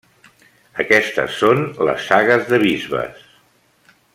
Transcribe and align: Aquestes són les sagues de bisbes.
Aquestes 0.83 1.35
són 1.43 1.61
les 1.89 2.07
sagues 2.13 2.49
de 2.53 2.61
bisbes. 2.65 3.25